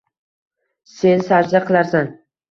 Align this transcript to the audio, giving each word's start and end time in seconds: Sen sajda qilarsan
Sen 0.93 1.21
sajda 1.27 1.61
qilarsan 1.67 2.09